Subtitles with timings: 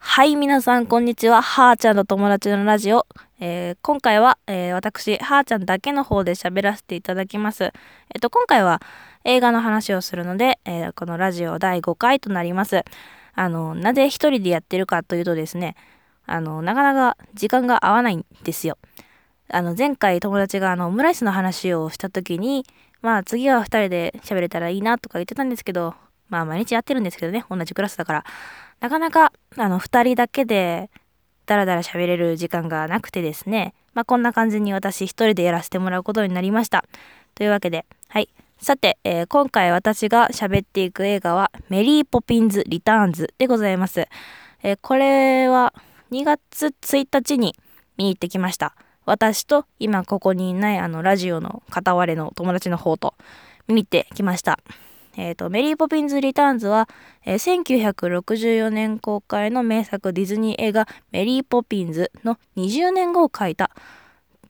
[0.00, 1.42] はい、皆さん、こんにちは。
[1.42, 3.06] はーちゃんの友達のラジオ。
[3.40, 7.64] えー今回は、えー私、はーちゃんだけの方で喋らせていただきます。
[7.64, 7.72] えっ
[8.20, 8.80] と、今回は
[9.24, 12.84] 映画の話をするので、えこのラジオ第5回となります。
[13.34, 15.74] あの、なぜ一人でやってるかというとですね、
[16.26, 18.78] あの、なかなか時間が合わないんですよ。
[19.50, 22.64] あの、前回友達があの、オムライスの話をした時に、
[23.02, 25.94] まあ次は二人で喋れたらいいなとか言ってたんですけど、
[26.28, 28.24] まあ毎日やってるんですけどね、同じクラスだから。
[28.80, 30.90] なかなか、あの、二人だけで、
[31.46, 36.84] だらだら喋れる時間がなくてですね、まあ、こんな感じに私一人でやらせてもらうことになりました。
[37.34, 38.28] というわけで、はい。
[38.60, 44.06] さて、えー今回私が喋っていく映画は、メリーポピンズ・リターンズでございます。
[44.62, 45.74] えーこれは、
[46.10, 47.56] 2月1日に
[47.96, 48.74] 見に行ってきました。
[49.04, 53.14] 私と、今ここにいない、あの、ラジオの片割れの友達の方と、
[53.66, 54.58] 見に行ってきました。
[55.18, 56.88] えっ、と、メリーポピンズ・リターンズは、
[57.26, 63.72] えー1964年公開の名作ディズニー映画メリーポピンズの20年後を書いた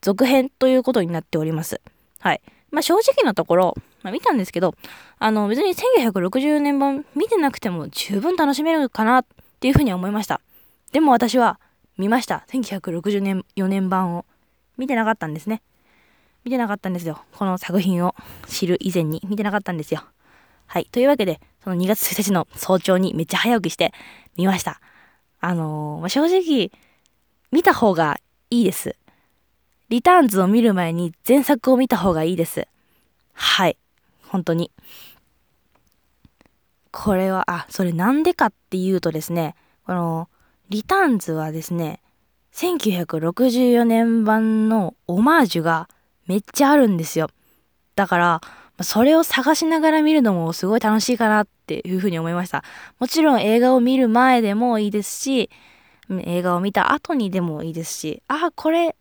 [0.03, 1.81] 続編ということになっております。
[2.21, 2.43] はい。
[2.71, 4.75] まあ正直なところ、まあ、見たんですけど、
[5.19, 9.27] あの別に1960年版見てなくても十分楽しめるかなっ
[9.61, 10.43] ていうふうには思いました。
[10.93, 11.59] でも私は
[11.97, 12.45] 見ました。
[12.51, 14.27] 1960年4年版を
[14.77, 15.63] 見てなかったんですね。
[16.45, 17.23] 見てなかったんですよ。
[17.33, 18.15] この作品を
[18.47, 20.03] 知る以前に見てなかったんですよ。
[20.69, 20.89] はい。
[20.93, 23.93] というわけで、その2月1日の早朝にめっちゃ早起きして
[24.37, 24.81] 見ました。
[25.41, 26.71] あのーまあ、正直、
[27.51, 28.95] 見た方がいいです。
[29.89, 32.69] リターンズを見る前に前作を見た方がいいです。
[33.33, 33.79] はい。
[34.27, 34.71] 本当に。
[36.91, 39.55] これは、あ、それなんでかっていうとですね、
[39.87, 40.29] この、
[40.69, 42.03] リターンズはですね、
[42.53, 45.89] 1964年版のオマージュが
[46.27, 47.31] めっちゃあるんですよ。
[47.95, 48.41] だから、
[48.81, 52.63] それを探しながら見るのもすごい楽しいかなっていうふうに思いました。
[52.99, 55.51] もちろん映画を見る前でもいいですし、
[56.11, 58.97] 映画を見た後にでもいいですし、あ、これ、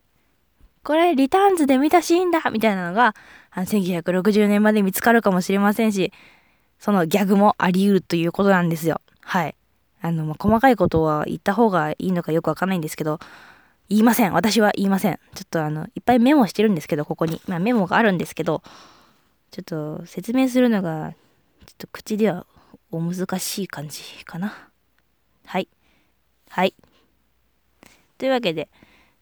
[0.83, 3.15] これリターンズで見たシーンだみたいなのが、
[3.55, 6.11] 1960年まで見つかるかもしれませんし、
[6.79, 9.01] そのギャグもあり得るということなんですよ。
[9.21, 9.55] はい。
[10.01, 13.19] あの、まあ、細かいことは言った方がいいのかよくわかんないんですけど、
[13.89, 14.33] 言いません。
[14.33, 15.19] 私は言いません。
[15.33, 17.41] ちょっとあの、いっぱいメモしてるんですけど、ここに。
[17.47, 18.61] まあ、メモがあるんですけど、
[19.51, 21.13] ちょっと説明するのが、
[21.65, 22.45] ちょっと口では
[22.91, 24.69] お難しい感じかな。
[25.45, 25.67] はい。
[26.49, 26.73] はい。
[28.17, 28.69] というわけで、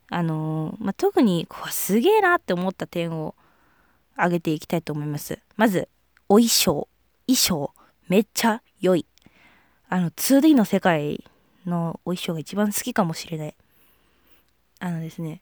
[0.09, 3.35] あのーまあ、特にこうすげえなって思った点を
[4.15, 5.39] 挙げていきたいと思います。
[5.57, 5.89] まず、
[6.29, 6.87] お衣装。
[7.27, 7.73] 衣装。
[8.07, 9.05] めっちゃ良い。
[9.89, 11.23] あの、2D の世界
[11.65, 13.55] のお衣装が一番好きかもしれない。
[14.79, 15.41] あのですね、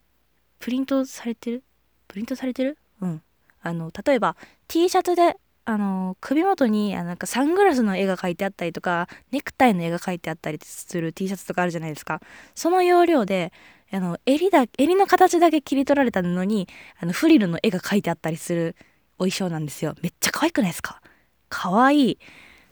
[0.60, 1.64] プリントされてる？
[2.08, 2.78] プリントされてる？
[3.02, 3.22] うん。
[3.64, 4.36] あの、例えば
[4.68, 12.20] T シャツで、あの、首元に、あなんかサングラスの絵が描いてあったりとか、ネクタイの絵が描いてあったりする T シャツとかあるじゃないですか。
[12.54, 13.54] その要領で、
[13.92, 16.68] あの、襟だ、襟の形だけ切り取られた布に、
[17.00, 18.76] あの、フリルの絵が描いてあったりする
[19.18, 19.96] お衣装なんですよ。
[20.02, 21.02] めっちゃ可愛くないですか？
[21.48, 22.18] 可愛い。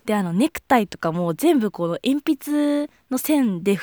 [0.06, 3.78] で、あの、ネクタイとかも全部この鉛筆の線で、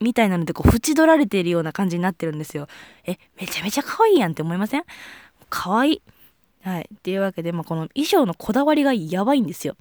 [0.00, 2.68] みたいなのでこう縁取られているような感じになってるんですよ。
[3.04, 4.84] え、めちゃめちゃ可愛いやんって思いません？
[5.50, 6.02] 可愛い。
[6.64, 6.88] はい。
[6.92, 9.76] っていうわけで、まあ、この衣装のこだわりがやばいんですよ。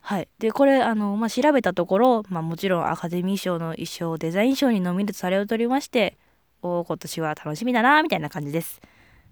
[0.00, 0.28] はい。
[0.38, 6.16] で、これ、あの、まあ、調べたところ、まあ、もちろんアカデミー賞の衣装デザイン賞にノミネートされを取りまして、
[6.62, 8.80] おー今年は楽しみだな、みたいな感じです。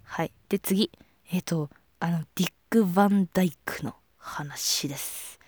[0.02, 0.32] はい。
[0.48, 0.90] で、次。
[1.30, 1.70] えっ、と、
[2.00, 5.38] あの、ディック・バンダイクの話です。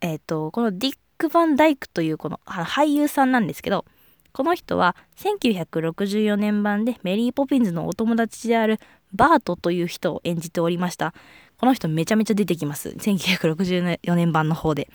[0.00, 3.84] えっ、と、このディック・バンダイクというこの俳優さんなんですけど、
[4.32, 8.78] この人は1964年版でメリー・ポピンズのお友達である
[9.16, 11.14] バートという人を演じておりました。
[11.58, 12.90] この人めちゃめちゃ出てきます。
[12.90, 14.88] 1964年版の方で。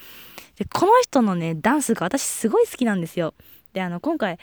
[0.57, 3.33] で、この人のね、ダンスが私すごい好きなんですよ。
[3.73, 4.37] で、あの、今回、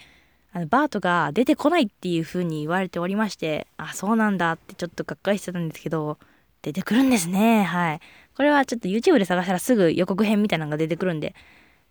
[0.53, 6.19] あのバートが出てこないっていう風に言われておりまして、あ、そうなんだってちょっとがっかりしてたんですけど、
[6.62, 7.62] 出てくるんですね。
[7.62, 8.00] はい。
[8.37, 11.34] これはちょっと YouTube で探したらすぐ予告編みたいなのが出てくるんで、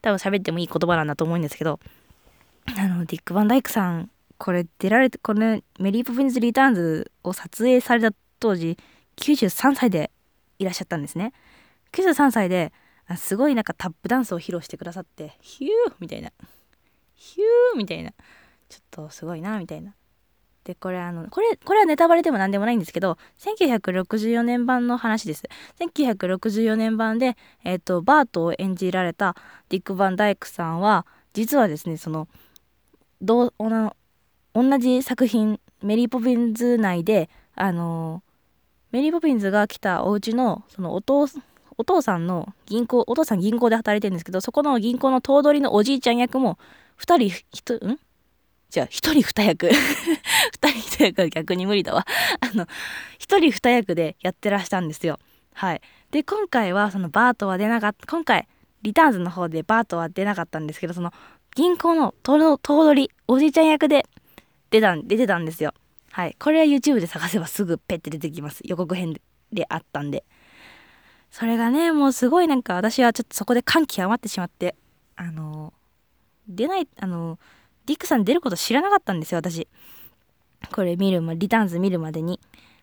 [0.02, 1.80] 多分喋ってもいい言葉なんだと思うんですけど、
[2.66, 8.78] あの、ディック・バンダイクさん、これ出られて、これ、メリー・ポピンズ・リターンズを撮影された当時、
[9.17, 10.11] 93歳で
[10.59, 11.34] いらっしゃったんですね。
[11.91, 12.72] 93歳で、
[13.16, 16.31] すごいなんかタップダンスを披露してくださって、ヒューみたいな。
[17.16, 18.11] ヒューみたいな。
[18.69, 19.93] ちょっとすごいな、みたいな。
[20.67, 25.43] で、これあの、これ、これはネタバレでも何でもないんですけど、1964年版の話です。
[25.79, 29.35] 1964年版で、えっ、と、バートを演じられた
[29.69, 32.28] ディック・バンダイクさんは、実はですね、その、
[33.22, 33.95] どう、おな
[34.58, 38.24] 同じ作品、メリー・ポピンズ内で、あの、
[38.92, 41.28] メリー・ポピンズが来たお家の、そのお父、
[41.78, 46.58] お父さんの銀行、お父さん銀行で働いてるんですけど、そこの銀行の頭取のおじいちゃん役も、
[46.96, 48.00] 二人、人、ん？
[48.72, 49.70] じゃあ、一人二役。
[50.59, 52.08] 二人一役は逆に無理だわ。
[52.42, 52.66] あの、
[53.20, 55.20] 一人二役でやってらしたんですよ。
[55.54, 55.82] はい。
[56.09, 58.48] で、今回はそのバートは出なかった、今回、
[58.82, 61.14] リターンズの方でバートは出なかったんですけど、その、
[61.56, 64.08] 銀行の頭取、おじいちゃん役で
[64.69, 65.73] 出た、出てたんですよ。
[66.11, 66.35] はい。
[66.40, 68.61] これは YouTube で探せばすぐペッて出てきます。
[68.64, 69.16] 予告編
[69.52, 70.25] であったんで。
[71.31, 74.75] それがね、もうすごいなんか私はちょっとそこで感極まってしまって、
[75.16, 75.73] あの、
[76.47, 77.37] 出ない、あの、
[77.85, 79.67] ディックさん出ること知らなかったんですよ、私。
[80.72, 82.40] これ見るま、リターンズ見るまでに。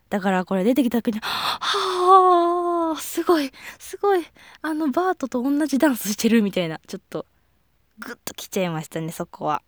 [0.09, 4.23] だからこれ出てきた時に、はあ、すごい、すごい、
[4.61, 7.25] あのバートと同じダンスしてるみたいな、ちょっと、
[7.99, 9.61] グッと来ちゃいましたね、そこは。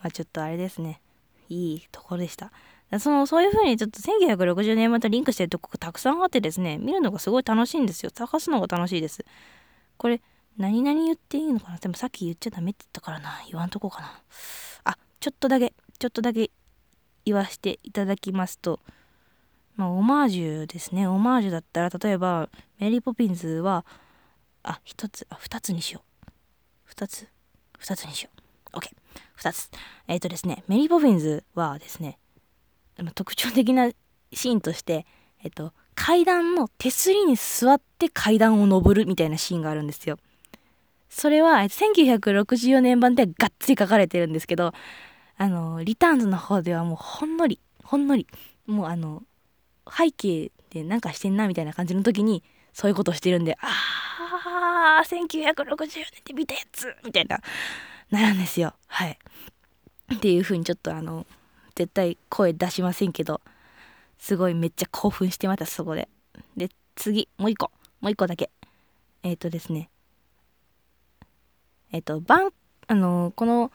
[0.00, 1.00] まあちょっとあれですね。
[1.48, 2.52] いいところでした。
[2.98, 8.10] そのそういう風にちょっと1960年またリンクしてるとこがたくさんあってですね、見るのがすごい楽しいんですよ。
[8.12, 9.24] 探すのが楽しいです。
[9.96, 10.20] これ、
[10.58, 11.78] 何々言っていいのかな？
[11.78, 13.42] でもさっき言っちゃダメって言ったからな。
[13.48, 14.20] 言わんとこかな。
[14.84, 16.50] あ、ちょっとだけ、ちょっとだけ
[17.24, 18.80] 言わせていただきますと、
[19.76, 21.06] まあ、オマージュですね。
[21.06, 22.48] オマージュだったら、例えば、
[22.78, 23.84] メリー・ポピンズは、
[24.62, 26.30] あ、一つ、あ、二つにしよう。
[26.84, 27.28] 二つ？
[27.78, 28.30] 二つにしよ
[28.74, 28.76] う。
[28.76, 28.90] OK。
[29.34, 29.70] 二つ。
[30.08, 32.18] えっ、ー、とですね、メリー・ポピンズはですね、
[33.14, 33.90] 特徴的な
[34.32, 35.06] シーンとして、
[35.42, 40.18] えっ、ー、と、階段の手すりに座って階段を登るみたいなシーンがあるんですよ。
[41.10, 44.72] それは1964年版ではがっつり書かれてるんですけど
[45.36, 48.26] あのリターンズの方ではもうほんのりほんのり
[48.66, 49.24] もうあの
[49.90, 57.40] 背景でなんかしてんなみたいな感じの時にそういうことをしてるんでああ1960年で見たやつみたいな
[58.10, 58.74] なるんですよ。
[58.86, 59.18] はい。
[60.14, 61.26] っていう風にちょっとあの
[61.74, 63.40] 絶対声出しませんけど
[64.18, 66.08] すごいめっちゃ興奮してまたそこで。
[66.56, 67.70] で次もう一個。
[68.00, 68.50] もう一個だけ。
[69.22, 69.90] えっ、ー、とですね。
[71.92, 72.52] えっと、バン、
[72.86, 73.72] あの、この、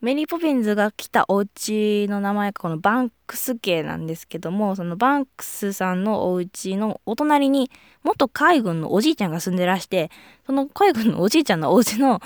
[0.00, 7.70] メリー・ポピンズが来たお家の名前がこのバンクス家なんですけども、そのバンクスさんのお家のお隣に
[8.02, 10.10] 元海軍のおじいちゃんが住んでらして、
[10.44, 12.20] その海軍のおじいちゃんのお家の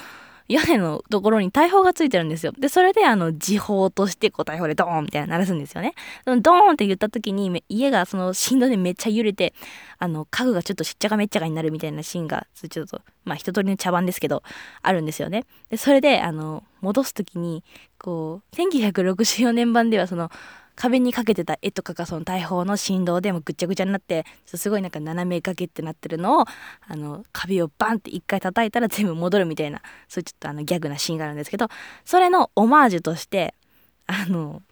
[0.48, 2.52] 屋根のところに大砲がついてるんですよ。
[2.58, 5.94] で、それであの、時報としてこう大砲でドーンみたいな鳴らすんですよね。
[6.25, 9.54] ドーンって言った時に家がその振動でめっちゃ揺れて、
[9.98, 14.43] あの、家具がちょっとしっちゃかめっちゃかになるみたいなシーンが、ちょっと、まあ一通りの茶番ですけど、
[14.82, 15.44] あるんですよね。
[15.70, 17.64] で、それであの、戻す時に、
[17.99, 20.31] こう、1964年版ではその、
[20.76, 26.44] 壁にかけてた絵とかがその大砲の振動でもぐっちゃぐちゃになってすごいなんか斜め掛けってなってるのを
[26.87, 31.69] あの壁をバンって一回叩いたら 全部戻るみたいなそういうちょっとあのギャグなシーンがあるんですけど
[32.05, 33.55] それのオマージュとして
[34.06, 34.62] あの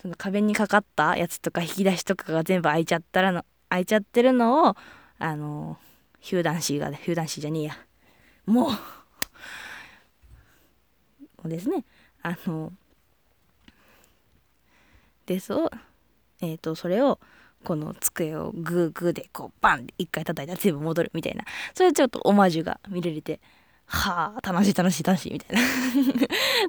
[0.00, 4.76] その壁にかかったやつとか引き出しとかが全部開いちゃったらの開いちゃってるのを
[5.18, 5.76] あの
[6.20, 7.76] ヒューダンシーがヒューダンシーじゃねえや。
[8.46, 8.70] も
[11.44, 11.84] うですね。
[12.22, 12.72] あの
[15.26, 15.70] でそう
[16.40, 17.18] えっ、ー、とそれを
[17.64, 21.44] この机をグーグーでこうバンって一回叩いたら全部戻るみたいな。
[21.74, 23.40] それちょっとオマージュが見れて
[23.86, 25.62] はあ楽しい楽しい楽しいみたいな。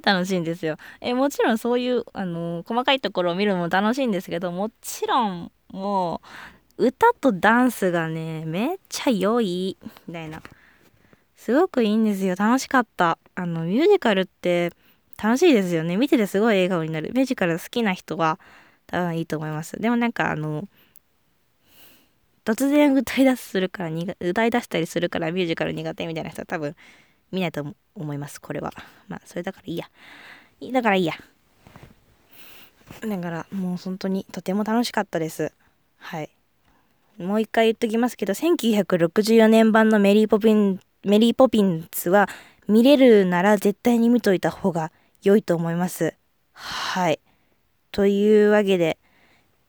[0.12, 0.76] 楽しいんですよ。
[1.00, 6.20] えもちろんそういうあの細かいところを見るのも楽しいんですけどもちろんも
[6.78, 9.76] う歌とダンスがねめっちゃ良い
[10.06, 10.42] みたいな。
[11.36, 12.36] すごくいいんですよ。
[12.36, 13.18] 楽しかった。
[13.34, 14.72] あのミュージカルって
[15.22, 15.96] 楽しいですよね。
[15.96, 17.10] 見ててすごい笑顔になる。
[17.14, 18.38] ミュージカル好きな人は
[18.86, 19.80] 多分いいと思います。
[19.80, 20.68] でもなんかあの、
[22.44, 23.90] 突然歌い出すするから
[24.20, 26.76] 歌い出したりするからミュージカル苦手みたいな人は多分
[27.32, 28.40] 見ないと思います。
[28.40, 28.72] これは。
[29.08, 29.86] まあ、それだからいいや。
[30.72, 31.14] だからいいや。
[33.00, 35.52] だからもう本当にとても楽しかったです。
[35.96, 36.30] はい。
[37.18, 42.28] もう一回言っときますけど、1964年版のメリーポピン、メリーポピンズは
[42.68, 44.90] 見れるなら絶対に見といた方が
[45.24, 46.14] 良いと思います。
[46.52, 47.18] はい。
[47.90, 48.98] というわけで、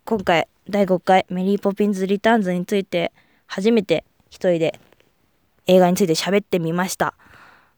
[0.03, 3.13] 今回第5回メリーポピンズリターンズについて
[3.47, 4.79] 初めて一人で
[5.65, 7.15] 映画について喋ってみました。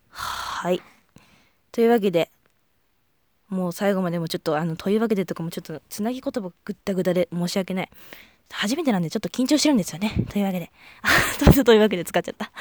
[0.09, 0.81] はい。
[1.71, 2.31] というわけで、
[3.47, 7.89] もう最後までもちょっとあの、というわけでとかもちょっとつなぎ言葉ぐったぐたで申し訳ない。
[8.51, 10.25] 初めてなんでちょっと緊張してるんですよね。
[10.31, 10.71] というわけで。
[11.03, 12.51] あというわけで使っちゃった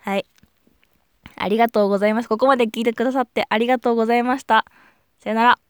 [0.00, 0.26] はい。
[1.40, 2.28] ありがとうございます。
[2.28, 4.64] ここまで聞いてくださってありがとうございました。
[5.18, 5.69] さよなら。